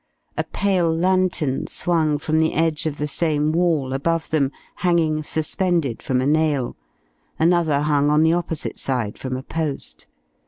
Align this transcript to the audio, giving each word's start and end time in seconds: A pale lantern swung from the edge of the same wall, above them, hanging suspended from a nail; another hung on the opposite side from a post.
A 0.35 0.43
pale 0.43 0.91
lantern 0.91 1.67
swung 1.67 2.17
from 2.17 2.39
the 2.39 2.55
edge 2.55 2.87
of 2.87 2.97
the 2.97 3.07
same 3.07 3.51
wall, 3.51 3.93
above 3.93 4.31
them, 4.31 4.51
hanging 4.77 5.21
suspended 5.21 6.01
from 6.01 6.21
a 6.21 6.25
nail; 6.25 6.75
another 7.37 7.81
hung 7.81 8.09
on 8.09 8.23
the 8.23 8.33
opposite 8.33 8.79
side 8.79 9.19
from 9.19 9.37
a 9.37 9.43
post. 9.43 10.07